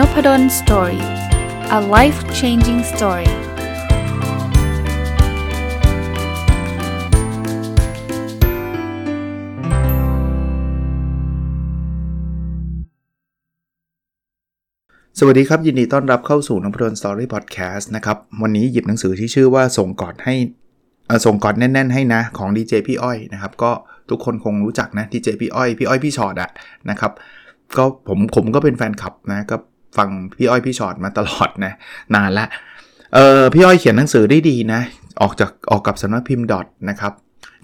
[0.00, 1.04] Nopadol Story
[1.78, 3.30] a life changing story
[15.18, 20.34] สวัสดีครับ ยินดีต้อนรับเข้าสู่นพดล story podcast นะครับ วันนี้หยิบหนังสือที่ชื่อว่าส่งกอดให้
[21.26, 23.72] ส่งกอดแน่น ๆ ให้นะ ของดีเจพี่อ้อยนะครับ ก็
[24.10, 26.50] ทุกคนคงรู้จักนะดีเจพี่อ้อย พี่อ้อยพี่ฉอดอะ
[26.90, 27.12] นะครับ
[27.76, 29.56] ก็ผมผมก็เป็นแฟนคลับนะก็
[29.96, 31.72] ฟังพี่อ้อยพี่ชอดมาตลอดนะ
[32.14, 32.46] นานละ
[33.14, 34.80] เออพี่อ้อยเขียนหนังสือได้ดีนะ
[35.22, 37.12] ออกจากออกกับสำนักพิมพ์ดอทนะครับ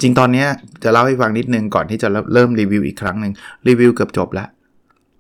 [0.01, 0.45] จริงตอนนี้
[0.83, 3.33] จะเล่าให้ฟังนิดนึงก่อนที่จะเริ่มรีวิวอีกครั้งหนึ่ง
[3.69, 4.49] รีวิวเกือบจบแล้ว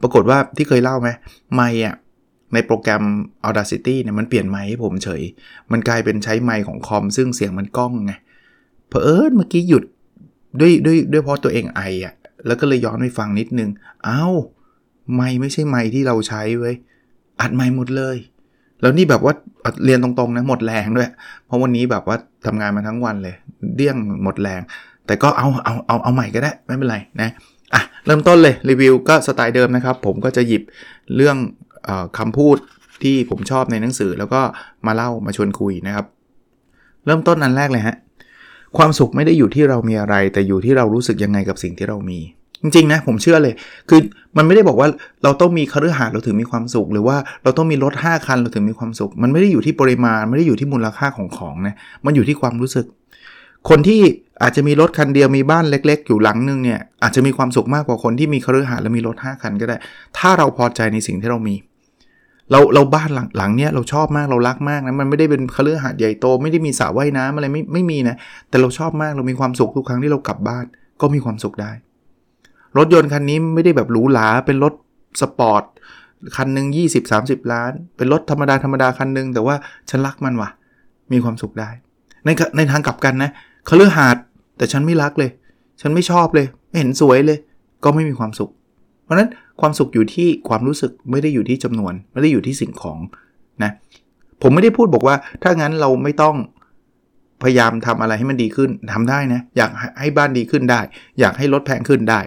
[0.02, 1.08] ปรากฏว่าที่เคยเล่าไหม
[1.54, 1.94] ไม่อะ
[2.54, 3.02] ในโปรแกรม
[3.48, 5.22] Audacity เนี่ยมันเปลี่ยนไมค์ให้ผมเฉย
[5.72, 8.12] มันกลายเป็นใช้ไมค์ของคอม ซึ่งเสียงมันก้องไง
[8.88, 9.84] เพอเอิญเมื่อกี้หยุด
[10.60, 12.14] ด้วยด้วยด้วยเพราะตัวเองไออะ
[12.46, 13.70] แล้วก็เลยย้อนไปฟังนิดนึง
[14.06, 14.32] อา้าว
[15.14, 16.74] ไม่ไม่ใช่ไม่ที่เราใช้เว้ย
[17.40, 18.16] อัดไม่หมดเลย
[18.80, 19.34] แล้วนี่แบบว่า
[19.84, 21.10] เรียนตรงๆนะหมดแรงด้วย
[21.46, 23.34] เพราะวันนี้แบบว่าทำงานมาทั้งวันเลย
[23.76, 24.60] เดี้ยงหมดแรง
[25.06, 27.30] แต่ก็เอาเอาเอาเอาใหม่ก็ได้ไม่เป็นไรนะ
[27.74, 30.62] อะเริ่มต้นเลยรีวิวก็สไตล์เดิมนะครับ ผมก็จะหยิบ
[31.16, 31.36] เรื่อง
[31.88, 32.56] อคำพูด
[33.02, 34.40] ที่ผมชอบในหนังสือ แล้วก็
[34.86, 36.06] มาเล่ามาชวนคุยนะครับ
[37.06, 37.96] เริ่มต้นอันแรกเลยฮะ
[38.76, 42.18] ความสุขไม่ได้อยู่ที่เรามีอะไร แต่อยู่ที่เรารู้สึกยังไงกับสิ่งที่เรามี
[42.66, 43.54] จริงๆนะผมเชื่อเลย
[43.88, 44.00] คือ
[44.36, 44.88] มันไม่ได้บอกว่า
[45.22, 52.86] เราต้องมีคฤหาสน์เราถึงมีความสุข หรือว่าเราต้องมีรถ 5 คันเราถึงมีความสุข มันไม่ได้อยู่ที่ปริมาณ ไม่ได้อยู่ที่มูลค่าของของนะมันอยู่ที่ความรู้สึก
[53.68, 54.00] คนที่
[54.42, 59.76] อาจจะมีรถคันเดียวมีบ้านเล็ก ๆ อยู่หลังนึงเนี่ยอาจจะมีความสุขมากกว่าคนที่มีคฤหาสน์และมีรถ 5 คันก็ได้
[60.18, 61.56] ถ้าเราพอใจในสิ่งที่เรามี
[62.50, 68.16] เราเราบ้านหลังหลังเนี้ยเราชอบมากเรารักมากนะมันไม่ได้เป็นคฤหาสน์ใหญ่โตไม่ได้มีสระว่ายน้ำอะไรไม่ไม่มีนะ
[68.48, 70.64] แต่เราชอบมากเรามีความสุขทุกครั้งที่เรากลับบ้าน
[71.00, 71.72] ก็มีความสุขได้
[72.78, 74.72] รถยนต์คันนี้ไม่ได้แบบหรูหราเป็นรถ
[75.20, 75.62] สปอร์ต
[76.36, 79.56] คันหนึ่ง20 30 ล้าน เป็นรถธรรมดาธรรมดาคันหนึ่งแต่ว่า
[79.90, 80.50] ฉันรักมันว่ะ
[81.12, 81.70] มีความสุขได้
[82.24, 83.30] ในในทางกลับกันนะ
[83.66, 84.16] เขาเลือกหาด
[84.56, 85.30] แต่ฉันไม่รักเลย
[85.80, 87.38] ฉันไม่ชอบเลย ไม่เห็นสวยเลย
[87.84, 88.50] ก็ไม่มีความสุข
[89.04, 89.28] เพราะนั้น
[89.60, 92.98] ความสุขอยู่ที่ความรู้สึกไม่ได้อยู่ที่จำนวน ไม่ได้อยู่ที่สิ่งของ
[93.62, 93.72] นะ
[94.42, 96.36] ผมไม่ได้พูดบอกว่าถ้างั้นเราไม่ต้อง
[97.42, 99.70] พยายามทำอะไรให้มันดีขึ้นทำได้นะ อยาก
[100.00, 100.80] ให้บ้านดีขึ้นได้
[101.20, 102.20] อยากให้รถแพงขึ้นได้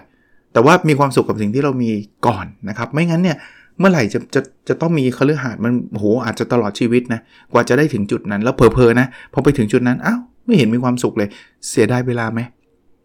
[0.52, 1.90] แต่ว่ามีความสุขกับสิ่งที่เรามี
[2.26, 3.36] ก่อนนะครับ ไม่งั้นเนี่ย
[3.78, 7.20] เมื่อไหร่จะจะจะต้องมีคฤหาสน์มันโหอาจจะตลอดชีวิตนะ
[7.52, 11.28] กว่าจะได้ถึงจุดนั้นแล้วเพอๆนะพอไปถึงจุดนั้นอ้าวไม่เห็นมีความสุขเลย
[11.68, 12.40] เสียได้เวลาไหม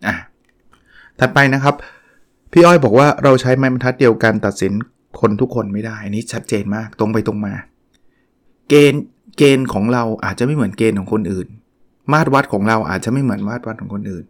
[0.08, 0.16] อะ
[1.20, 1.76] ถัดไปนะครับ
[2.52, 4.74] พี่อ้อยบอกว่าเราใช้ไม้บรรทัดเดียวกันตัดสิน
[5.20, 7.54] คนทุกคนไม่ได้อันนี้ชัดเจนมากตรงไปตรงมา
[8.70, 9.04] เกณฑ์
[9.38, 11.48] เกณฑ์ของเราอาจจะไม่เหมือนเกณฑ์ของคนอื่น
[12.12, 14.26] มาตรวัดของเราอาจจะไม่เหมือนมาตรวัดของคนอื่น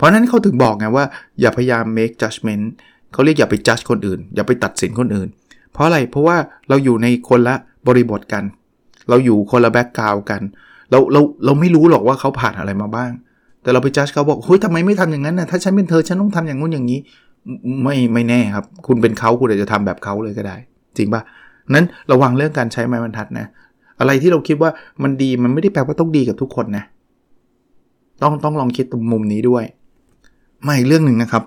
[0.00, 1.04] เพราะนั้นเขาถึงบอกไงว่า
[1.40, 2.64] อย่าพยายาม make judgment
[3.12, 5.28] เขาเรียกอย่าไป judge คนอื่น อย่าไปตัดสินคนอื่น
[5.72, 6.36] เพราะอะไรเพราะว่า
[6.68, 7.54] เราอยู่ในคนละ
[7.86, 8.44] บริบทกัน
[9.08, 10.40] เราอยู่คนละแบ็กกราวกัน
[10.90, 13.10] เราเราเราไม่รู้หรอกว่าเขาผ่านอะไรมาบ้าง
[13.62, 16.98] แต่เราไป judge เขาบอกเฮ้ยทำไมไม่ทำอย่างนั้นนะถ้าฉันเป็นเธอฉันต้องทำอย่างงู้นอย่างนี้
[17.82, 20.56] ไม่ไม่แน่ครับ คุณเป็นเขาคุณอาจจะทำแบบเขาเลยก็ได้
[20.96, 21.22] จริงปะ
[21.74, 23.46] นั้นระวังเรื่องการใช้ไม้บรรทัดนะ
[24.00, 24.70] อะไรที่เราคิดว่า
[25.02, 26.84] มันดีมันไม่ได้แปลว่าต้องดีกับทุกคนนะ
[28.22, 29.64] ต้องต้องลองคิดตรงมุมนี้ด้วย
[30.66, 31.42] มาอีกเรื่องหนึ่งนะครับ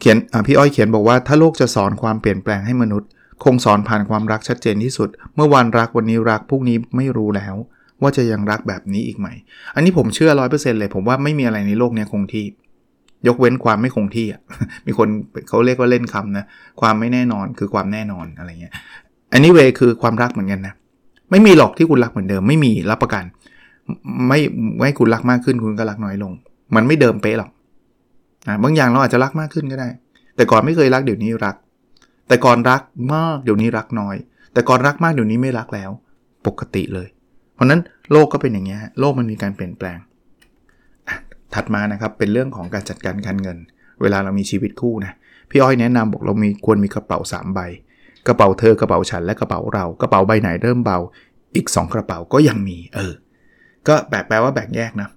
[0.00, 3.08] เขียนพี่อ้อยเขียนบอกว่าถ้าโลกจะสอนความเปลี่ยนแปลงให้มนุษย์
[3.44, 7.54] คงสอนผ่านความรักชัดเจนที่สุด เมื่อวันรักวันนี้รักพรุ่งนี้ไม่รู้แล้ว
[8.02, 9.28] ว่าจะยังรักแบบนี้อีกไหม
[9.74, 12.44] อันนี้ผมเชื่อร้อยเปอร์เซ็นต์เลย ผมว่าไม่มีอะไรในโลกนี้คงที่
[13.26, 14.26] ยกเว้นความไม่คงที่
[14.86, 15.08] มีคน
[15.48, 16.44] เขาเรียกว่าเล่นคำนะ
[16.80, 18.72] ความไม่แน่นอนคือความแน่นอนอะไรเงี้ย
[19.32, 20.74] อันนี้เวคือความรักเหมือนกันนะ
[21.30, 23.24] ไม่มีหรอกที่คุณรักเหมือนเดิมไม่มีรับประกัน
[24.28, 24.40] ไม่
[24.80, 26.32] ไม่คุณรักมากขึ้นคุณก็รักน้อยลง
[26.74, 27.50] มันไม่เดิมเป๊ะหรอก
[28.48, 29.88] นะบางอย่างเราอาจจะรักมากขึ้นก็ได้
[30.36, 31.56] แต่ก่อนไม่เคยรักเดี๋ยวนี้รัก
[32.28, 32.82] แต่ก่อนรัก
[33.14, 34.16] มากเดี๋ยวนี้รักน้อย
[34.52, 35.90] แต่ก่อนรักมากเดี๋ยวนี้ไม่รักแล้ว
[36.46, 37.08] ปกติเลย
[37.54, 37.80] เพราะนั้น
[38.12, 39.98] โลกก็เป็นอย่างนี้โลกมันมีการเปลี่ยนแปลง
[41.54, 43.58] ถัดมานะครับเป็นเรื่องของการจัดการการเงิน
[44.02, 45.12] เวลาเรามีชีวิตคู่นะ
[45.50, 47.60] พี่อ้อยแนะนำบอกเรามีควรมีกระเป๋า 3 ใบ
[48.26, 50.98] กระเป๋าเธอกระเป๋าฉันและกระเป๋าเรา กระเป๋าใบไหนเริ่มเบา
[51.56, 53.12] อีก 2 กระเป๋าก็ยังมีเออ
[53.88, 55.08] ก็แบกแปลว่าแบ่งแยกนะ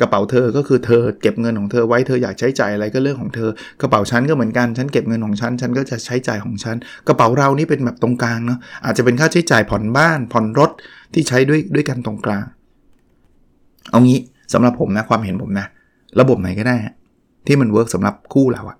[0.00, 3.50] กระเป๋าเธอก็คือเธอเก็บเงินของเธอไว้เธออยากใช้จ่ายอะไรก็เรื่องของเธอ
[3.80, 6.76] กระเป๋าฉันก็เหมือนกันฉันเก็บเงินของฉันฉันก็จะใช้จ่ายของฉัน
[7.08, 10.70] กระเป๋าเรานี่เป็นแบบตรงกลางเนาะอาจจะเป็นค่าใช้จ่ายผ่อนบ้าน ผ่อนรถ
[11.14, 12.44] ที่ใช้ด้วยด้วยกันตรงกลาง
[13.90, 14.20] เอางี้
[14.52, 15.66] สำหรับผมนะความเห็นผมนะ
[16.20, 16.76] ระบบไหนก็ได้
[17.46, 18.78] ที่มัน work สำหรับคู่เราอะ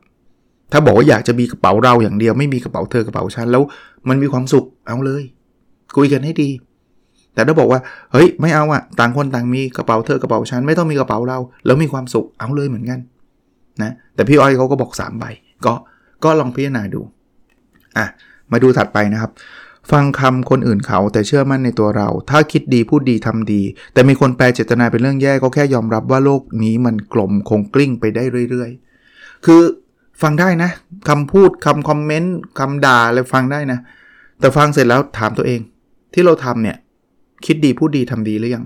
[0.73, 3.63] ถ้าบอกว่าอยากจะมีกระเป๋าเราอย่างเดียวไม่มีกระเป๋าเธอกระเป๋าฉันแล้ว
[4.09, 5.23] มันมีความสุขเอาเลย
[5.97, 6.49] คุยกันให้ดี
[7.37, 7.81] แต่ถ้าบอกว่า
[8.13, 12.99] เฮ้ยไม่เอาอะต่างคนต่างมีกระเป๋าเธอกระเป๋าฉันไม่ต้องมีกระเป๋าเรา แล้วมีความสุขเอาเลยเหมือนกัน
[13.83, 15.25] นะแต่พี่อ้อยเขาก็บอก3ใบ
[15.67, 15.75] ก็
[16.25, 17.01] ก็ลองพิจารณาดู
[17.97, 18.07] อะ
[18.53, 19.31] มาดูถัดไปนะครับ
[19.93, 23.63] ฟังคำคนอื่นเขาแต่เชื่อมั่นในตัวเรา ถ้าคิดดีพูดดีทำดี
[23.93, 28.71] แต่มีคนแปลเจตนาเป็นเรื่องแย่ก็แค่ยอมรับว่าโลกนี้มันกลมคงกลิ้งไปได้เรื่อย
[29.09, 29.63] ๆ คือ
[30.23, 30.71] ฟังได้นะ
[31.09, 33.79] คำพูดคำคอมเมนต์คำด่าอะไรฟังได้นะ
[34.41, 35.61] แต่ฟังเสร็จแล้วถามตัวเอง
[36.15, 36.77] ที่เราทำเนี่ย
[37.45, 38.65] คิดดีพูดดีทำดีหรือยัง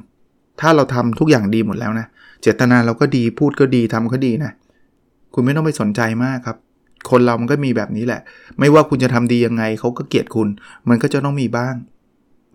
[0.60, 2.06] ถ้าเราทำทุกอย่างดีหมดแล้วนะ
[2.42, 4.52] เจตนาเราก็ดีพูดก็ดีทำก็ดีนะ
[5.34, 6.56] คุณไม่ต้องไปสนใจมากครับ
[7.10, 8.20] คนเรามันก็มีแบบนี้แหละ
[8.58, 10.48] ไม่ว่าคุณจะทำดียังไงเขาก็เกลียดคุณ
[10.88, 11.74] มันก็จะต้องมีบ้าง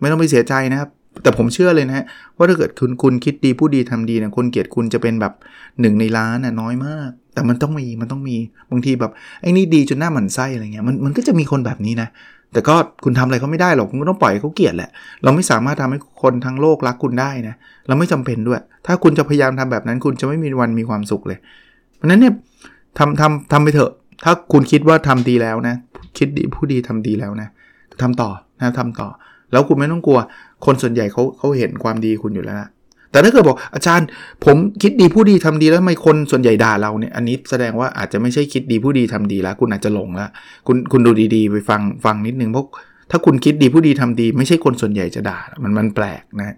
[0.00, 0.90] ไม่ต้องไปเสียใจนะครับ
[1.22, 2.04] แต่ผมเชื่อเลยนะ
[2.36, 5.32] ว่าถ้าเกิดคุณคุณคิดดีพูดดีทำดีเนะคนเกลียดคุณจะเป็นแบบ
[5.80, 8.36] หนึ่งในล้านน่ะน้อยมาก แต่มันต้องมีมันต้องมี
[8.70, 12.08] บางทีแบบไอ้นี่ดีจนหน้าหมันไส้อะไรเงี้ยมันมันก็จะมีคนแบบนี้นะ
[12.52, 14.90] แต่ก็คุณทำอะไรเขาไม่ได้หรอกคุณก็ต้องปล่อยเขาเกลียดแหละ
[15.22, 17.54] เราไม่สามารถทำให้คนทั้งโลกรักคุณได้นะ
[17.88, 21.38] เราไม่จำเป็นด้วย ถ้าคุณจะพยายามทำแบบนั้น คุณจะไม่มีวันมีความสุขเลย
[21.96, 22.32] เพราะนั้นเนี่ย
[22.98, 23.92] ทำทำทำไปเถอะ
[24.24, 25.74] ถ้าคุณคิดว่าทำดีแล้วนะ
[26.18, 27.48] คิดดีผู้ดีทำดีแล้วนะ
[28.02, 29.08] ทำต่อนะทำต่อ
[29.52, 30.18] แล้วคุณไม่ต้องกลัว
[30.64, 32.68] คนส่วนใหญ่เขาเขาเห็นความดีคุณอยู่แล้วนะ
[33.10, 34.06] แต่ถ้าเกิดบอกอาจารย์
[34.44, 40.28] ผมคิดดีผู้ดีทำดีแล้วทำไมคนส่วนใหญ่ด่าเราเนี่ยอันนี้แสดงว่าอาจจะไม่ใช่คิดดีผู้ดีทำดีแล้ว คุณอาจจะหลงแล้ว
[40.66, 42.64] คุณคุณดูดีๆ ไปฟังฟังนิดนึงเพราะ
[43.10, 46.54] ถ้าคุณคิดดีผู้ดีทำดี ไม่ใช่คนส่วนใหญ่จะด่ามันมันแปลกนะ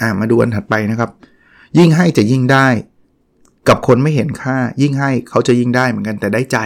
[0.00, 1.10] อ่ามาดูอันถัดไปนะครับ
[1.78, 2.66] ยิ่งให้จะยิ่งได้
[3.68, 6.58] กับคนไม่เห็นค่า ยิ่งให้เขาจะยิ่งได้เหมือนกันแต่ได้ใจ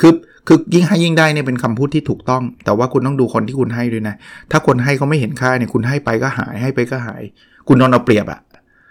[0.00, 0.12] คือ
[0.46, 4.14] คือยิ่งให้ยิ่งได้เนี่ยเป็นคำพูดที่ถูกต้อง แต่ว่าคุณต้องดูคนที่คุณให้ด้วยนะ
[4.50, 7.22] ถ้าคนให้เขาไม่เห็นค่าเนี่ยคุณให้ไปก็หายให้ไปก็หาย
[7.68, 8.40] คุณนอนเอาเปรียบอะ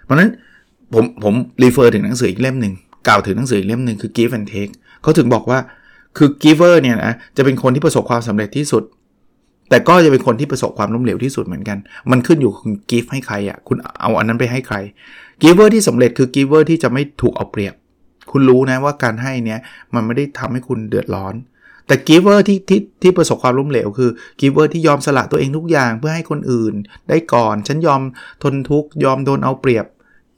[0.05, 0.29] เพราะนั้น
[0.93, 2.73] ผมผมรีเฟอร์ถึงหนังสืออีกเล่มหนึ่ง
[3.07, 4.71] กล่าวถึงหนังสืออีกเล่มหนึ่งคือ give and take
[5.01, 5.59] เขาถึงบอกว่า
[6.17, 8.83] คือ giver เนี่ยนะจะเป็นคนที่ประสบความสำเร็จที่สุด
[9.69, 11.77] แต่ก็จะเป็นคนที่ประสบความล้มเหลวที่สุดเหมือนกัน
[12.11, 14.75] มันขึ้นอยู่คุณ give ให้ใครอะ่ะคุณเอาอันนั้นไปให้ใคร
[15.41, 17.73] giver ที่สำเร็จคือ giver ที่จะไม่ถูกเอาเปรียบ
[18.31, 19.59] คุณรู้นะว่าการให้เนี่ย
[19.93, 21.35] มันไม่ได้ทำให้คุณเดือดร้อน
[21.87, 24.09] แต่ giver ที่ที่ที่ประสบความล้มเหลวคือ
[24.39, 26.73] giver ที่ยอมสละตัวเองทุกอย่างเพื่อให้คนอื่น
[27.09, 28.01] ได้ก่อนฉันยอม
[28.43, 29.85] ทนทุกยอมโดนเอาเปรียบ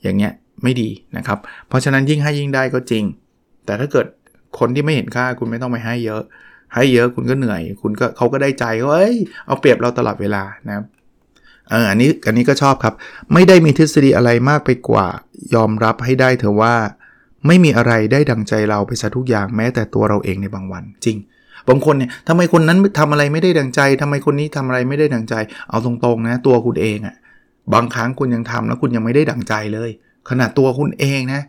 [0.03, 0.33] อย่างเงี้ย
[0.63, 3.03] ไม่ดีนะครับ เพราะฉะนั้นยิ่งให้ยิ่งได้ก็จริง
[3.65, 4.05] แต่ถ้าเกิด
[4.59, 6.21] คนที่ไม่เห็นค่าคุณไม่ต้องไปให้เยอะ
[6.73, 9.15] ให้เยอะคุณก็เหนื่อย คุณก็เขาก็ได้ใจว่าเอ้ย
[9.47, 10.85] เอาเปรียบเราตลอดเวลานะครับ
[11.69, 12.93] เอออันนี้อันนี้ก็ชอบครับ
[13.33, 15.07] ไม่ได้มีทฤษฎีอะไรมากไปกว่า
[15.55, 16.75] ยอมรับให้ได้เถอะว่า
[17.47, 21.17] ไม่มีอะไรได้ดังใจเราไปซะทุกอย่างแม้แต่ตัวเราเองในบางวัน จริง
[21.69, 25.35] บางคนเนี่ยทำไมคนนั้นทำอะไรไม่ได้ดังใจทำไมคนนี้ทำอะไรไม่ได้ดังใจ
[25.69, 27.15] เอาตรงๆนะ ตัวคุณเองอะ่ะ
[27.73, 29.89] บางครั้งคุณยังทำแล้วคุณยังไม่ได้ดังใจเลย
[30.29, 31.41] ขนาดตัวคุณเองนะ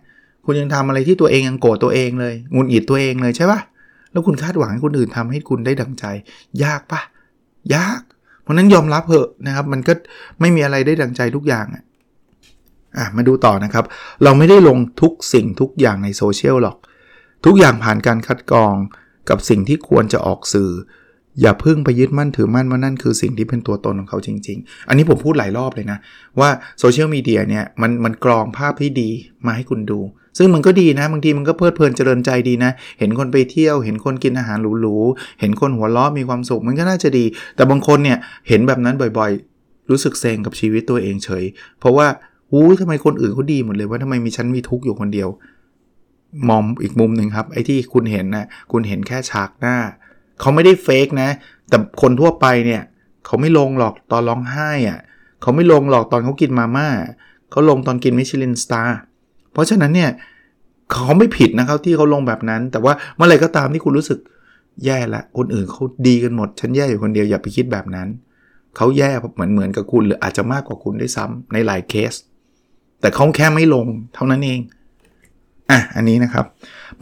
[0.45, 3.61] คุณยังทำอะไรที่ตัวเองยังโกรธตัวเองเลยงุนหงิดตัวเองเลยใช่ปะ
[4.13, 6.05] แล้วคุณคาดหวังให้คนอื่นทำให้คุณได้ดังใจ
[6.65, 7.01] ยากปะ
[7.75, 8.01] ยาก
[8.43, 9.93] เพราะนั้นยอมรับเถอะนะครับ มันก็
[10.41, 11.83] ไม่มีอะไรได้ดังใจทุกอย่างอะ
[12.99, 13.85] อะมาดูต่อนะครับ
[14.25, 16.77] เราไม่ได้ลงทุกสิ่งทุกอย่างในโซเชียลหรอก
[17.45, 18.75] ทุกอย่างผ่านการคัดกรอง
[19.29, 20.71] กับสิ่งที่ควรจะออกสื่อ
[21.41, 25.99] อย่าเพิ่งไปยึดมั่นถือมั่นว่านั่นคือสิ่งที่เป็นตัวตนของเขาจริง ๆ อันนี้ผมพูดหลายรอบเลยนะ
[26.41, 29.11] ว่าโซเชียลมีเดียเนี่ยมันมันกรองภาพที่ดี
[29.47, 30.01] มาให้คุณดู
[30.39, 37.25] ซึ่งมันก็ดีนะ บางทีมันก็เพลิดเพลินเจริญใจดีนะ เห็นคนไปเที่ยว เห็นคนกินอาหารหรูๆ เห็นคนหัวเราะมีความสุขมันก็น่าจะดี
[37.57, 38.19] แต่บางคนเนี่ย
[38.49, 41.45] เห็นแบบนั้นบ่อยๆ รู้สึกเซ็งกับชีวิตตัวเองเฉย
[41.81, 42.07] เพราะว่า
[42.51, 45.29] หูทำไมคนอื่นเขาดีหมดเลยว่าทำไมมีฉันมีทุกข์อยู่คนเดียว
[46.49, 49.77] มองอีกมุมหนึ่งครับ ไอ้ที่คุณเห็นนะคุณเห็นแค่ฉากหน้า
[50.41, 51.29] เขาไม่ได้เฟกนะ
[51.69, 52.83] แต่คนทั่วไปเนี่ย
[53.27, 55.01] เขาไม่ลงหรอกตอนร้องไห้อะ
[55.43, 56.89] เขาไม่ลงหรอกตอนเขากินมาม่า
[57.51, 58.99] เขาลงตอนกินมิชลินสตาร์
[59.53, 60.11] เพราะฉะนั้นเนี่ย
[60.93, 64.19] เขาไม่ผิดนะครับที่เขาลงแบบนั้น แต่ว่าเมื่อไรก็ตามที่คุณรู้สึก
[64.85, 68.09] แย่ละ คนอื่นเขาดีกันหมด ฉันแย่อยู่คนเดียวอย่าไปคิดแบบนั้น
[68.77, 72.15] เขาแย่เหมือนเหมือนกับคุณหรืออาจจะมากกว่าคุณด้วยซ้ำในหลายเคส
[73.05, 74.61] แต่เขาแค่ไม่ลงเท่านั้นเอง
[75.71, 76.45] อะ อันนี้นะครับ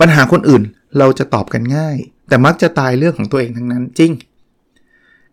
[0.00, 0.62] ปัญหาคนอื่น
[0.98, 1.96] เราจะตอบกันง่าย
[2.28, 4.12] แต่มักจะตายเรื่องของตัวเองทั้งนั้นจริง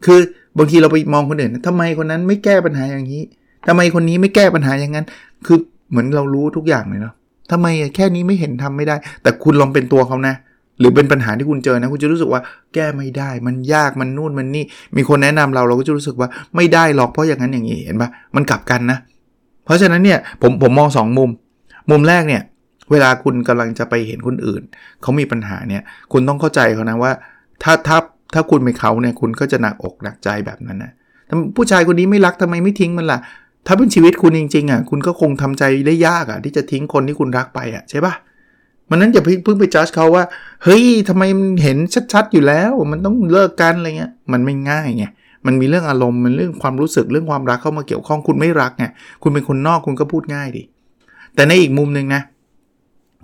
[0.05, 0.19] คือ
[0.57, 3.23] บางทีเราไปมองคนอื่นทำไมคนนั้นไม่แก้ปัญหาอย่างนี้
[3.67, 5.05] ทำไมคนนี้ไม่แก้ปัญหาอย่างนั้น
[5.45, 5.57] คือ
[5.89, 7.13] เหมือนเรารู้ทุกอย่างเลยเนาะ
[7.51, 10.35] ทำไมแค่นี้ไม่เห็นทำไม่ได้ แต่คุณลองเป็นตัวเขานะ
[10.79, 12.41] หรือเป็นปัญหาที่คุณเจอนะ คุณจะรู้สึกว่า
[12.73, 14.63] แก้ไม่ได้ มันยาก มันนู่น มันนี่
[14.95, 18.97] มีคนแนะนำเราเราก็จะรู้สึกว่าไม่ได้หรอก เพราะอย่างนั้นอย่างนี้ เห็นปะมันกลับกันนะ
[19.69, 21.29] เพราะฉะนั้นเนี่ยผมผมมองสองมุม
[21.89, 22.41] มุมแรกเนี่ย
[22.91, 24.61] เวลาคุณกำลังจะไปเห็นคนอื่น
[25.01, 27.11] เขามีปัญหาเนี่ยคุณต้องเข้าใจเขานะว่า
[27.63, 27.97] ถ้าถ้า
[28.33, 30.91] ถ้าคุณเป็นเขาเนี่ยคุณก็จะหนักอกหนักใจแบบนั้นนะ
[31.55, 33.19] ผู้ชายคนนี้ไม่รักทำไมไม่ทิ้งมันล่ะ
[33.67, 38.13] ถ้าเป็นชีวิตคุณจริงๆอะคุณก็คงทำใจได้ยากอะที่จะทิ้งคนที่คุณรักไปอะใช่ปะ
[38.89, 40.23] มันนั้นอย่าเพิ่งไปจัดเขาว่า
[40.63, 41.77] เฮ้ยทำไมมันเห็น
[42.13, 45.05] ชัดๆอยู่แล้ว มันต้องเลิกกันอะไรเงี้ยมันไม่ง่ายไง
[45.45, 48.85] มันมีเรื่องอารมณ์มันเรื่องความรู้สึกเรื่องความรักเข้ามาเกี่ยวข้องคุณไม่รักไง
[49.23, 50.63] คุณเป็นคนนอกคุณก็พูดง่ายดิ
[51.35, 52.21] แต่ในอีกมุมหนึ่งนะ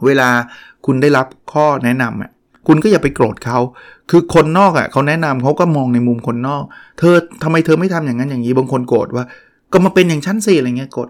[0.05, 0.29] เวลา
[0.85, 2.31] คุณได้รับข้อแนะนำอะ
[2.67, 3.59] คุณก็อย่าไปโกรธเขา
[4.09, 6.63] คือคนนอกอะเขาแนะนำเขาก็มองในมุมคนนอก
[6.99, 9.25] เธอทำไมเธอไม่ทำอย่างนั้นอย่างนี้ บางคนโกรธว่า
[9.73, 11.07] ก็มาเป็นอย่างชั้นสี่อะไรเงี้ยโกรธ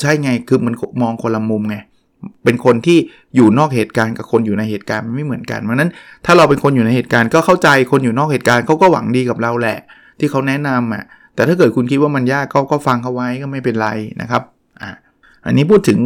[0.00, 1.76] ใช่ไง คือมันมองคนละมุมไง
[2.44, 2.98] เป็นคนที่
[3.36, 5.90] อยู่นอกเหตุการณ์กับคนอยู่ในเหตุการณ์มันไม่เหมือนกัน เพราะนั้น
[6.24, 9.78] ถ้าเราเป็นคนอยู่ในเหตุการณ์ก็เข้าใจคนอยู่นอกเหตุการณ์เขาก็หวังดีกับเราแหละ
[10.18, 11.04] ที่เขาแนะนำอะ
[11.34, 13.88] แต่ถ้าเกิดคุณคิดว่ามันยากก็ก็ฟังเขาไว้ก็ไม่เป็นไร
[14.20, 14.42] นะครับ
[14.82, 14.90] อะ
[15.46, 15.98] อันนี้พูดถึง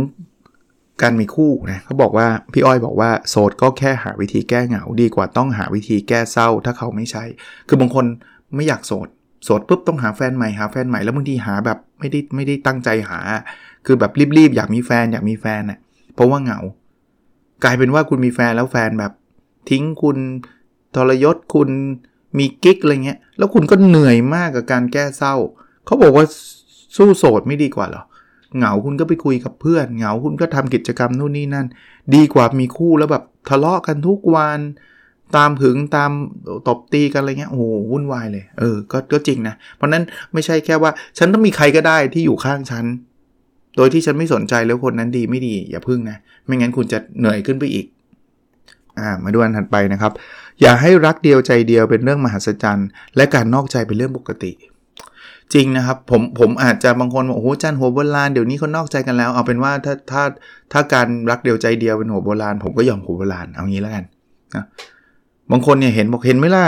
[1.02, 7.24] การมีคู่นะเขาบอกว่าพี่อ้อยบอกว่าโสดก็แค่หาวิธีแก้เหงาดีกว่าต้องหาวิธีแก้เศร้า ถ้าเขาไม่ใช่
[7.68, 8.04] คือบางคน
[8.54, 9.08] ไม่อยากโสด
[9.44, 13.18] โสดปุ๊บต้องหาแฟนใหม่หาแฟนใหม่แล้วบางทีหาแบบไม่ได้ไม่ได้ตั้งใจหา
[13.86, 15.78] คือแบบรีบๆอยากมีแฟนอยากมีแฟนนะ่ะ
[16.14, 16.60] เพราะว่าเหงา
[17.64, 19.12] กลายเป็นว่าคุณมีแฟนแล้วแฟนแบบ
[19.70, 20.18] ทิ้งคุณ
[20.94, 21.70] ทรยศคุณ
[22.38, 25.34] มีกิ๊กอะไรเงี้ย แล้วคุณก็เหนื่อยมากกับการแก้เศร้า
[25.86, 26.24] เขาบอกว่า
[26.96, 28.02] สู้โสดไม่ดีกว่าหรอ
[28.56, 31.66] เหงาคุณก็ไปคุยกับเพื่อน เหงาคุณก็ทำกิจกรรมนู่นนี่นั่น
[32.14, 34.60] ดีกว่ามีคู่แล้วแบบทะเลาะกันทุกวัน
[35.36, 36.10] ตามหึงตาม
[36.68, 42.84] ตบตีกันอะไรเงี้ย โอ้โหวุ่นวายเลย เออ ก็ก็จริงนะ เพราะนั้นไม่ใช่แค่ว่า ฉันต้องมีใครก็ได้ที่อยู่ข้างฉัน
[43.76, 47.86] โดยที่ฉันไม่สนใจแล้วคนนั้นดีไม่ดี อย่าพึ่งนะ ไม่งั้นคุณจะเหนื่อยขึ้นไปอีก
[48.98, 50.12] อ่า มาดูอันถัดไปนะครับ
[50.62, 54.52] อย่าให้รักเดียวใจเดียวเป็นเรื่องมหัศจรรย์ และการนอกใจเป็นเรื่องปกติ
[55.54, 60.22] จริงนะครับผมผมอาจจะบางคนบอกโอ้โหจันหัวโบราณเดี๋ยวนี้คนนอกใจกันแล้วเอาเป็นว่าถ้าถ้า
[60.72, 64.04] ถ้าการรักเดียวใจเดียวเป็นหัวโบราณ ผมก็ยอมหัวโบราณเอางี้แล้วกัน
[64.54, 64.64] นะ
[65.50, 66.64] บางคนเนี่ยเห็นบอกเห็นไม่ล่ะ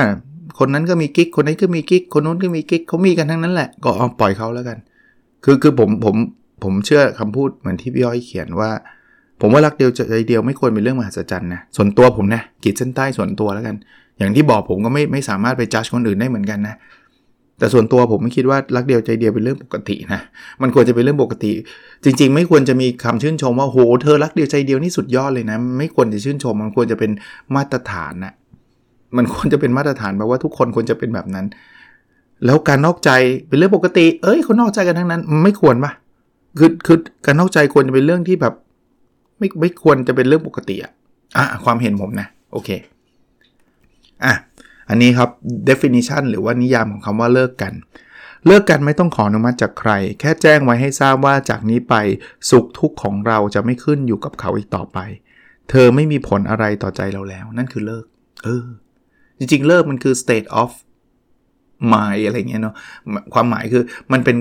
[0.59, 4.79] คนนั้นก็มีกิ๊กคนนี้ก็มีกิ๊กคนนู้นก็มีกิ๊กเขามีกันทั้งนั้นแหละก็เอาปล่อยเขาแล้วกัน
[5.45, 6.17] คือคือผมผม
[6.63, 8.71] ผมเชื่อคำพูดเหมือนที่พี่ย้อยเขียนว่า
[9.43, 13.77] ผมว่ารักเดียวใจเดียวไม่ควรเป็นเรื่องมหัศจรรย์นะส่วนตัวผมนะกีดเส้นใต้ส่วนตัวแล้วกัน
[14.19, 16.75] อย่างที่บอกผมก็ไม่ไม่สามารถไปจัดคนอื่นได้เหมือนกันนะ
[17.59, 20.21] แต่ส่วนตัวผมไม่คิดว่ารักเดียวใจเดียวเป็นเรื่องปกตินะ
[20.63, 21.53] มันควรจะเป็นเรื่องปกติ
[22.05, 27.11] จริง ๆ ไม่ควรจะมีคำชื่นชมว่าโหเธอรักเดียวใจเดียวนี่สุดยอดเลยนะ ไม่ควรจะชื่นชม มันควรจะเป็น
[27.55, 28.33] มาตรฐานนะ
[29.17, 31.47] มันควรจะเป็นมาตรฐานแปลว่าทุกคนควรจะเป็นแบบนั้น
[32.45, 33.11] แล้วการนอกใจ
[33.49, 35.93] เป็นเรื่องปกติ เอ้ยคนนอกใจกันทั้งนั้น ไม่ควรปะ
[36.59, 38.55] คือคือการนอกใจควรจะเป็นเรื่องที่แบบ
[39.43, 40.93] ไม่ไม่ควรจะเป็นเรื่องปกติอะ
[41.37, 42.71] อะความเห็นผมนะ โอเค
[44.25, 44.35] อะ
[44.89, 45.31] อันนี้ครับ
[45.69, 47.75] definition หรือว่านิยามของคำว่าเลิกกัน
[48.47, 51.95] เลิกกันไม่ต้องขออนุมัติจากใคร แค่แจ้งไว้ให้ทราบว่าจากนี้ไป
[52.51, 54.99] สุขทุกข์ของเราจะไม่ขึ้นอยู่กับเขาอีกต่อไป
[55.71, 58.05] เธอไม่มีผลอะไรต่อใจเราแล้ว นั่นคือเลิก
[58.45, 58.67] เออ
[59.39, 60.71] จริงๆ เลิกมันคือ state of
[61.93, 62.75] mind อะไรเงี้ยเนาะ
[63.35, 63.83] ความหมายคือ
[64.13, 64.37] มันเป็น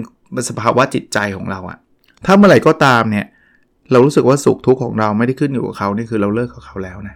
[0.49, 1.77] สภาวะจิตใจของเราอะ
[2.25, 3.25] ถ้าเมื่อไหร่ก็ตามเนี่ย
[3.91, 7.15] เรารู้สึกว่าสุขทุกข์ของเราไม่ได้ขึ้นอยู่กับเขานี่คือเราเลิกกับเขาแล้วนะ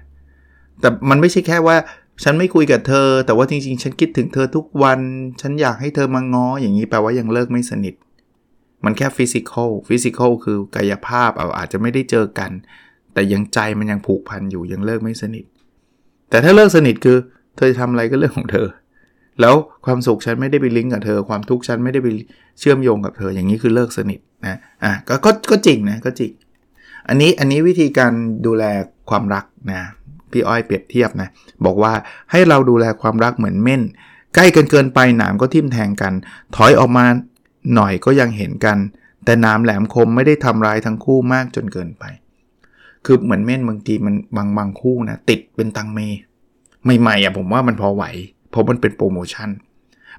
[0.82, 1.75] แต่มันไม่ใช่แค่ว่า
[2.24, 5.00] ฉันไม่คุยกับเธอ แต่ว่าจริงๆ ฉันคิดถึงเธอทุกวัน
[5.41, 7.96] ฉันอยากให้เธอมาง้ออย่างนี้แปลว่ายังเลิกไม่สนิท
[8.86, 12.51] มันแค่ physical physical คือกายภาพเอาอาจจะไม่ได้เจอกัน
[13.13, 15.46] แต่ยังใจมันยังผูกพันอยู่ยังเลิกไม่สนิท
[16.29, 17.17] แต่ถ้าเลิกสนิทคือ
[17.55, 18.67] เธอจะทำอะไรก็เรื่องของเธอ
[19.41, 19.55] แล้ว
[19.86, 22.08] ความสุขฉันไม่ได้ไปลิงก์กับเธอ ความทุกข์ฉันไม่ได้ไป
[22.60, 26.32] เชื่อมโยงกับเธออย่างนี้คือเลิกสนิทนะอะก็ก็ก็จริงนะก็จริง
[27.08, 28.12] อันนี้อันนี้วิธีการ
[28.46, 28.64] ดูแล
[29.10, 29.82] ความรักนะ
[30.32, 31.30] พี่อ้อยเปรียบเทียบนะ
[31.66, 31.94] บอกว่า
[32.32, 33.82] ให้เราดูแลความรักเหมือนเม่น
[34.36, 36.14] ใกล้กันเกินไปหนามก็ทิ่มแทงกัน
[36.56, 37.06] ถอยออกมา
[37.76, 38.78] หน่อยก็ยังเห็นกัน
[39.26, 42.04] แต่น้ำแหลมคมไม่ได้ทำร้ายทั้งคู่มากจนเกินไป
[43.06, 46.00] คือเหมือนเม่นบางทีมันบางบางคู่นะติดเป็นตังเม
[47.00, 48.04] ใหม่ๆอะผมว่ามันพอไหว
[48.50, 49.50] เพราะมันเป็นโปรโมชั่น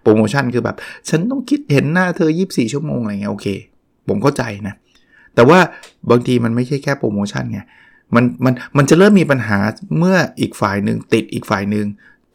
[0.03, 0.77] โปรโมชั่นคือแบบ
[1.09, 3.47] ฉันต้องคิดเห็นหน้าเธอ 24 ชั่วโมงอะไรเงี้ยโอเค
[4.09, 4.75] ผมเข้าใจนะ
[5.37, 5.59] แต่ว่า
[6.11, 7.61] บางทีมันไม่ใช่แค่โปรโมชั่นไง
[8.15, 9.59] มันมันมันจะเริ่มมีปัญหา
[9.99, 11.87] เมื่ออีกฝ่ายหนึ่งติดอีกฝ่ายหนึ่ง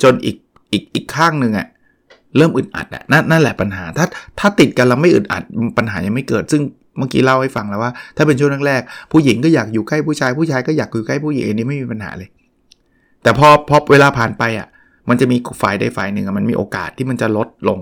[0.03, 0.37] จนอีก
[0.71, 1.67] อีกอีกข้างหนึ่งอะ่ะ
[2.37, 4.05] เริ่มอึดอัดอะ่ะนั่นนั่นแหละปัญหาถ้า
[4.39, 5.43] ถ้าติดกันแล้วไม่อึดอัด
[5.77, 6.61] ปัญหายังไม่เกิด ซึ่ง
[6.97, 12.29] เมื่อกี้เล่าให้ฟังแล้วว่า ถ้าเป็นช่วงแรกๆผู้หญิงก็อยากอยู่ใกล้ผู้ชายผู้ชายก็อยากอยู่ใกล้ผู้หญิงอันนี้ไม่มีปัญหาเลย
[13.23, 14.67] แต่พอพอเวลาผ่านไปอะ่ะ
[15.09, 17.79] มันจะมีฝ่ายใดฝ่ายหนึ่งมันมีโอกาสที่มันจะลดลง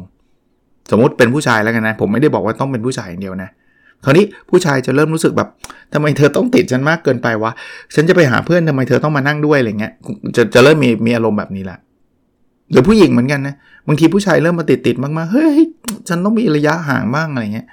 [0.91, 3.49] สมมติเป็นผู้ชายแล้วกันนะ ผมไม่ได้บอกว่าต้องเป็นผู้ชายอย่างเดียวนะ
[4.03, 5.49] คราวนี้ผู้ชายจะเริ่มรู้สึกแบบ
[5.93, 7.51] ทำไมเธอต้องติดฉันมากเกินไปวะ
[7.95, 9.93] ฉันจะไปหาเพื่อนทำไมเธอต้องมานั่งด้วยอะไรเงี้ย
[10.35, 11.77] จะจะเริ่มมีมีอารมณ์แบบนี้ละ
[12.71, 13.55] หรือผู้หญิงเหมือนกันนะ
[13.87, 15.59] บางทีผู้ชายเริ่มมาติดติดมากๆ เฮ้ย
[16.07, 17.67] ฉันต้องมีระยะห่างบ้างอะไรเงี้ย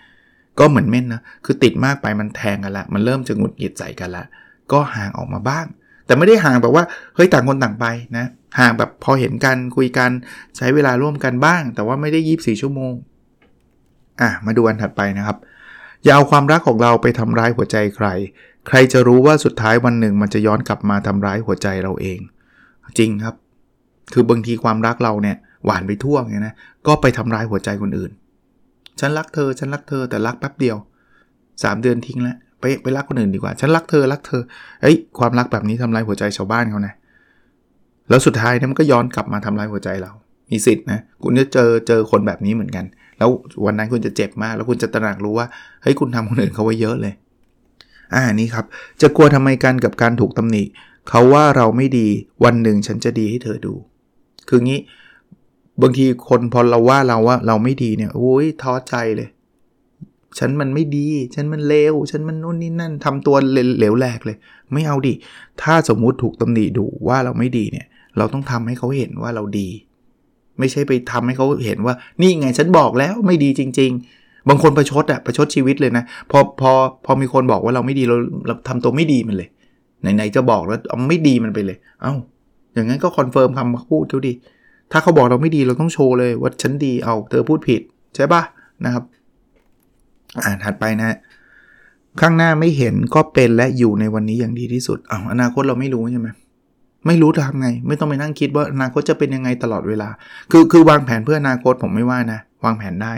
[0.59, 4.25] ก็เหมือนเม่นนะ คือติดมากไปมันแทงกันละ มันเริ่มจะหงุดหงิดใส่กันละ
[4.73, 5.66] ก็ห่างออกมาบ้าง
[6.06, 8.26] แต่ไม่ได้ห่างแบบว่า เฮ้ยต่างคนต่างไปนะ
[8.59, 10.11] ห่างแบบพอเห็นกันคุยกัน
[10.56, 12.92] ใช้เวลาร่วมกันบ้าง แต่ว่าไม่ได้ยีิบสี่ชั่วโมง
[14.21, 15.37] อะ มาดูอันถัดไปนะครับ
[16.07, 18.09] อย่าเอาความรักของเราไปทำร้ายหัวใจใคร
[18.69, 22.19] ใครจะรู้ว่าสุดท้ายวันหนึ่งมันจะย้อนกลับมาทำร้ายหัวใจเราเอง
[22.99, 23.35] จริงครับ
[24.13, 26.55] คือบางทีความรักเราเนี่ยหวานไปทั่วไงนะ
[26.87, 28.11] ก็ไปทำร้ายหัวใจคนอื่น
[29.01, 30.77] ฉันรักเธอ ฉันรักเธอ แต่รักแป๊บเดียว
[31.27, 34.43] 3 เดือนทิ้งแล้ว ไปไปรักคนอื่นดีกว่า ฉันรักเธอ รักเธอ
[34.83, 36.95] เอ้ย ความรักแบบนี้ทำร้ายหัวใจชาวบ้านเขานะ
[38.09, 40.13] แล้วสุดท้ายเนี่ยมันก็ย้อนกลับมาทำลายหัวใจเรา
[40.51, 42.85] มีสิทธินะ คุณจะเจอเจอคนแบบนี้เหมือนกัน
[43.18, 43.30] แล้ว
[43.64, 45.46] วันนั้นคุณจะเจ็บมาก แล้วคุณจะตระหนักรู้ว่า
[45.82, 47.14] เฮ้ยคุณทำคนอื่นเขาไว้เยอะเลย
[48.14, 48.64] อ่านี่ครับ
[49.00, 50.62] จะกลัวทำไมกันกับการถูกตำหนิ
[51.08, 52.08] เขาว่าเราไม่ดี
[52.44, 53.75] วันหนึ่งฉันจะดีให้เธอดู
[54.49, 54.80] คืองี้
[55.82, 59.28] บางทีคนพอเราว่าเราว่าเราไม่ดีเนี่ยโอ้ยท้อใจเลย
[60.38, 64.37] ฉันมันไม่ดี ฉันมันเลวฉันมันนู่นนี่นั่นทำตัวเหลวแหลกเลย
[64.73, 65.14] ไม่เอาดิ
[65.62, 67.87] ถ้าสมมุติถูกตำหนิดูว่าเราไม่ดีเนี่ย
[68.18, 69.68] เราต้องทำให้เขาเห็นว่าเราดี
[70.59, 76.71] ไม่ใช่ไปทำให้เขาเห็นว่า นี่ไงฉันบอกแล้วไม่ดีจริง ๆ บางคนประชดอะประชดชีวิตเลยนะ พอพอ
[77.05, 79.49] พอมีคนบอกว่าเราไม่ดีเราเราทำตัวไม่ดีมันเลย
[80.15, 82.15] ไหนๆจะบอกแล้วเอาไม่ดีมันไปเลย เอา้า
[82.75, 84.33] อย่างนั้นก็ confirm คำพูดเขาดี
[84.93, 87.81] ถ้าเขาบอกเราไม่ดีเราต้องโชว์เลยว่าฉันดีเอาเธอพูดผิด
[88.15, 88.43] ใช่ปะ
[88.85, 89.05] นะครับ
[90.45, 91.17] อ่านถัดไปนะ
[92.21, 96.29] ข้างหน้าไม่เห็นก็เป็นและอยู่ในวันนี้อย่างดีที่สุดเอาอนาคตเราไม่รู้ใช่ไหม
[97.07, 100.09] ไม่รู้ทำไง ไม่ต้องไปนั่งคิดว่าอนาคตจะเป็นยังไงตลอดเวลา
[100.51, 103.13] คือคือวางแผนเพื่ออนาคตผมไม่ว่านะ วางแผนได้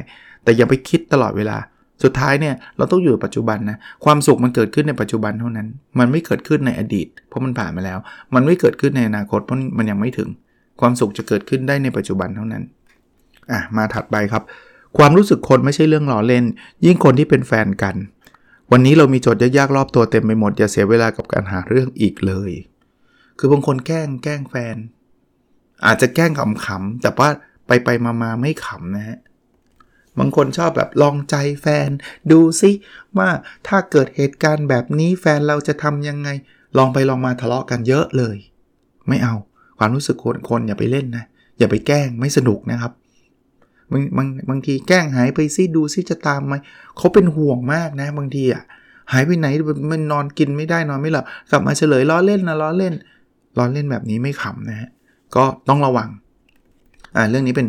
[0.45, 1.59] แต่อย่าไปคิดตลอดเวลา
[2.04, 5.66] สุดท้ายเนี่ยเราต้องอยู่ปัจจุบันนะความสุขมันเกิดขึ้นในปัจจุบันเท่านั้น
[5.99, 7.99] มันไม่เกิดขึ้นในอดีต เพราะมันผ่านมาแล้ว
[8.35, 10.28] มันไม่เกิดขึ้นในอนาคตเพราะมันยังไม่ถึง
[10.80, 12.62] ความสุขจะเกิดขึ้นได้ในปัจจุบันเท่านั้น
[13.52, 14.42] อะมาถัดไปครับ
[14.99, 16.45] ความรู้สึกคนไม่ใช่เรื่องล้อเล่น
[16.85, 17.95] ยิ่งคนที่เป็นแฟนกัน
[18.73, 22.50] วันนี้เรามีโจทย์ยากๆรอบตัวเต็มไปหมดอย่าเสียเวลากับการหาเรื่องอีกเลย
[23.38, 24.76] คือบางคนแกล้งแกล้งแฟน
[25.87, 27.28] อาจจะแกล้งขำๆแต่ว่า
[27.66, 27.88] ไปไป
[28.23, 29.18] มาๆไม่ขำนะฮะ
[30.18, 31.88] บางคนชอบแบบลองใจแฟน
[32.30, 32.71] ดูซิ
[33.18, 33.28] ว่า
[33.68, 36.28] ถ้าเกิดเหตุการณ์แบบนี้แฟนเราจะทำยังไง
[36.78, 38.37] ลองไปลองมาทะเลาะกันเยอะเลย
[39.09, 39.35] ไม่เอา
[39.78, 41.25] ความรู้สึกคนคนอย่าไปเล่นนะ
[41.59, 42.92] อย่าไปแกล้งไม่สนุกนะครับ
[43.92, 46.54] บางบางบางทีแกล้งหายไปซิดูซิจะตามไหม
[46.97, 48.62] เขาเป็นห่วงมากนะบางทีอะ
[49.12, 49.47] หายไปไหน
[49.90, 52.95] มันนอนกินไม่ได้นอนไม่หลับกลับมาเฉลยล้อเล่นนะล้อเล่น
[53.58, 54.88] ล้อเล่นแบบนี้ไม่ขำนะฮะ
[55.37, 56.09] ก็ต้องระวัง
[57.16, 57.66] อ่าเรื่องนี้เป็น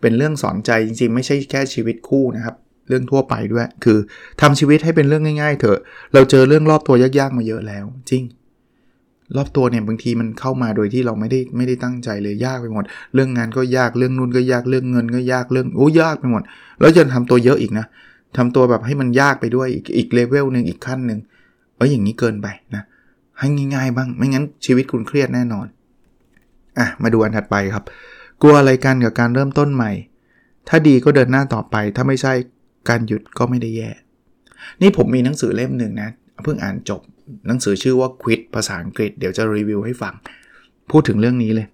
[0.00, 2.54] เป็นเรื่องสอนใจจริงๆ ไม่ใช่แค่ชีวิตคู่นะครับ
[2.88, 3.98] เรื่องทั่วไปด้วย คือ
[4.40, 5.78] ทำชีวิตให้เป็นเรื่องง่ายๆ เถอะ
[6.14, 8.24] เราเจอเรื่องรอบตัวยากๆมาเยอะแล้ว จริง
[9.36, 16.42] รอบตัวเนี่ยบางทีมันเข้ามาโดยที่เราไม่ได้ไม่ได้ตั้งใจเลยยากไปหมด เรื่องงานก็ยากเรื่องนู่นก็ยากเรื่องเงินก็ยากเรื่องโอ้ยากไปหมด
[16.80, 17.86] แล้วจะทำตัวเยอะอีกนะ
[18.36, 21.18] ทำตัวแบบให้มันยากไปด้วยอีกอีกเลเวลหนึ่งอีกขั้นหนึ่ง
[21.76, 22.82] เอ้ยอย่างนี้เกินไปนะ
[23.42, 25.66] ให้ง่ายๆ บ้าง ไม่งั้นชีวิตคุณเครียดแน่นอน
[26.78, 27.84] อะ มาดูอันถัดไปครับ
[28.42, 29.90] กลัวอะไรกันกับการเริ่มต้นใหม่
[30.68, 32.32] ถ้าดีก็เดินหน้าต่อไป ถ้าไม่ใช่
[32.88, 33.90] การหยุดก็ไม่ได้แย่
[34.82, 36.10] นี่ผมมีหนังสือเล่มหนึ่งนะ
[36.44, 37.00] เพิ่งอ่านจบ
[37.46, 40.14] หนังสือชื่อว่า Quit ภาษาอังกฤษ เดี๋ยวจะรีวิวให้ฟัง
[40.90, 41.66] พูดถึงเรื่องนี้เลย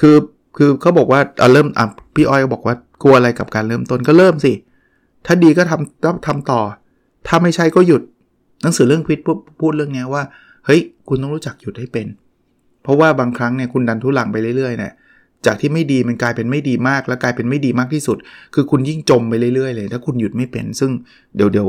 [0.00, 0.16] คือ
[0.56, 1.20] คือเขาบอกว่า
[1.52, 4.52] เริ่มอะพี่อ้อยก็บอกว่ากลัวอะไรกับการเริ่มต้นก็เริ่มสิ
[5.26, 6.60] ถ้าดีก็ทำต้องทำต่อ
[7.26, 8.02] ถ้าไม่ใช่ก็หยุด
[8.62, 9.20] หนังสือเรื่องควิด
[9.60, 10.22] พูดเรื่องนี้ว่า
[10.66, 12.06] เฮ้ย คุณต้องรู้จักหยุดให้เป็น
[12.82, 14.92] เพราะว่าบางครั้งเนี่ยคุณดันทุลังไปเรื่อยๆเนี่ย
[15.46, 18.16] จากที่ไม่ดีมันกลายเป็นไม่ดีมาก แล้วกลายเป็นไม่ดีมากที่สุด
[18.54, 20.90] คือคุณยิ่งจมไปเรื่อยๆเลย ถ้าคุณหยุดไม่เป็น ซึ่ง
[21.36, 21.68] เดี๋ยวเดี๋ยว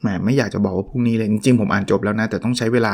[0.00, 2.92] แหมไม่อยากจะบอกว่าพรุ่งนี้เลยจริงๆผมอ่านจบแล้วนะ แต่ต้องใช้เวลา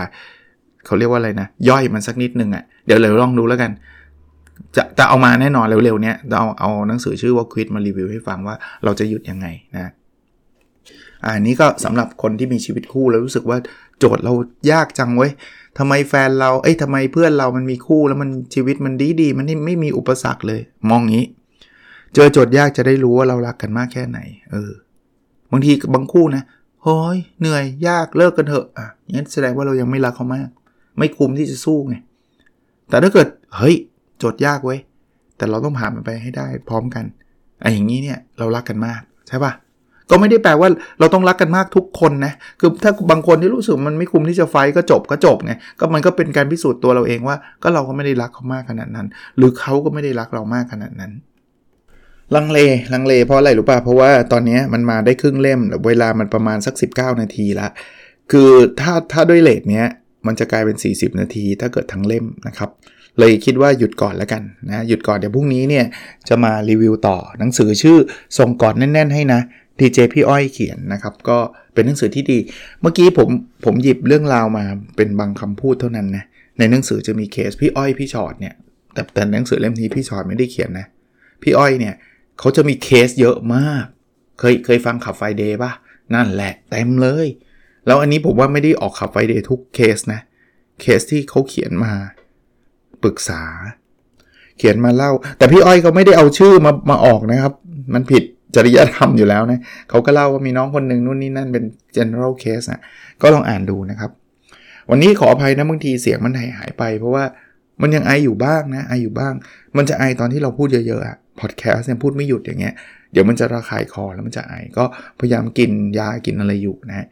[0.87, 3.71] เขาเรียกว่าอะไรนะ ย่อยมันสักนิดนึงอะ่ะเดี๋ยวเราลองดูแล้วกัน
[4.77, 9.93] จะจะเอามาแน่นอนเร็วๆเนี้ยเราเอาหนังสือชื่อว่าควิดมารีวิวให้ฟังว่าเราจะหยุดยังไงนะ
[11.27, 13.59] อันนี้ก็สำหรับคนที่มีชีวิตคู่แล้วรู้สึกว่า
[13.99, 14.33] โจทย์เรา
[14.73, 15.33] ยากจังเว้ย
[15.79, 21.25] ทำไมแฟนเรา เอ้ยทำไมเพื่อนเรามันมีคู่แล้วมันชีวิตมันดีดีมันไม่มีอุปสรรคเลย มองงี้
[22.15, 24.19] เจอโจทย์ยากจะได้รู้ว่าเรารักกันมากแค่ไหน
[24.51, 24.71] เออ
[25.51, 26.43] บางทีบางคู่นะ
[26.83, 30.49] โอ้ยเหนื่อยยากเลิกกันเถอะอะงั้นแสดงว่าเรายังไม่รักเขามาก
[30.99, 31.97] ไม่คุ้มที่จะสู้ไง
[32.89, 33.77] แต่ถ้าเกิด เฮ้ย
[34.19, 34.79] โจทย์ยากเว้ย
[35.37, 37.05] แต่เราต้องผ่านมันไปให้ได้พร้อมกัน
[37.61, 39.53] ไอ้อย่างนี้เนี่ยเรารักกันมากใช่ป่ะ
[40.11, 40.69] ก็ไม่ได้แปลว่า
[41.01, 51.13] เราต้องรักกันมากทุกคนนะ คือถ้าบางคนที่รู้สึกมันไม่คุ้มที่จะไฟก็จบก็จบไง ก็มันก็เป็นการพิสูจน์ตัวเราเองว่า ก็เราก็ไม่ได้รักเขามากขนาดนั้น หรือเขาก็ไม่ได้รักเรามากขนาดนั้น
[52.35, 52.59] ลังเล
[52.93, 57.69] ลังเลเพราะอะไรรู้ป่ะ เพราะว่าตอนนี้มันมาได้ครึ่งเล่ม เวลามันประมาณสัก 19 นาทีละ
[58.33, 59.87] คือถ้าถ้าด้วยเลทเนี้ย
[60.27, 62.71] มันจะกลายเป็น 40 นาที ถ้าเกิดทั้งเล่มนะครับ
[63.19, 65.85] เลยคิดว่าหยุดก่อนแล้วกันนะหยุดก่อนเดี๋ยวพรุ่งนี้เนี่ย
[66.29, 67.99] จะมารีวิวต่อหนังสือชื่อ
[68.39, 69.41] ส่งกอดแน่น ๆ ให้นะ
[69.79, 71.39] ดีเจพี่อ้อยเขียนนะครับ ก็
[71.75, 72.39] เป็นหนังสือที่ดี
[72.81, 73.29] เมื่อกี้ผม
[73.65, 74.65] ผมหยิบเรื่องราวมา
[74.97, 76.25] เป็นบางคำพูดเท่านั้นนะ
[76.59, 78.55] ในหนังสือจะมีเคสพี่อ้อยพี่ฉอดเนี่ย
[78.93, 80.87] แต่แต่หนังสือเล่มนี้พี่ฉอดไม่ได้เขียนนะ
[81.43, 81.95] พี่อ้อยเนี่ย
[82.39, 83.85] เขาจะมีเคสเยอะมาก
[84.39, 85.73] เคยเคยฟัง Club Friday ป่ะ
[86.15, 87.27] นั่นแหละเต็มเลย
[87.87, 90.21] แล้วอันนี้ผมว่าไม่ได้ออก Club Friday ทุกเคสนะ
[90.81, 91.93] เคสที่เขาเขียนมา
[93.03, 93.43] ปรึกษา
[94.59, 97.53] เขียนมาเล่า แต่พี่อ้อยเขาไม่ได้เอาชื่อมามาออกนะครับ
[97.95, 98.23] มันผิด
[98.57, 101.65] จริยธรรมอยู่แล้วนะเขาก็เล่าว่ามีน้องคนหนึ่งนู่นนี่นั่นเป็น
[101.97, 102.81] general case นะ
[103.23, 104.11] ก็ลองอ่านดูนะครับ
[104.91, 107.25] วันนี้ขออภัยนะบางทีเสียงมันหายหายไป เพราะว่า
[107.83, 109.33] มันยังไออยู่บ้างนะไออยู่บ้าง
[109.77, 112.75] มันจะไอตอนที่เราพูดเยอะๆอะพอดแคสต์เนี่ยพูดไม่หยุดอย่างเงี้ย
[113.13, 114.85] เดี๋ยวมันจะระคายคอแล้วมันจะไอก็
[115.21, 117.07] พยายามกินยากินอะไรอยู่นะ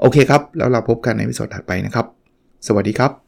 [0.00, 2.06] โอเคครับ แล้วเราพบกันในวิดีโอถัดไปนะครับ
[2.66, 3.27] สวัสดีครับ